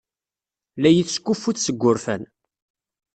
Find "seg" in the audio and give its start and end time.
1.61-1.77